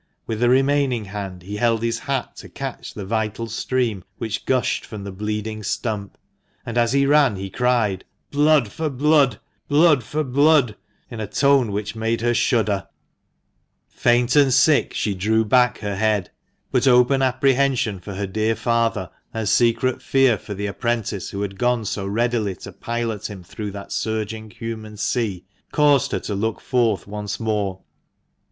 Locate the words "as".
6.75-6.93